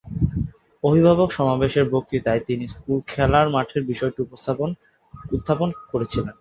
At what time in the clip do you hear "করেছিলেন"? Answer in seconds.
5.91-6.27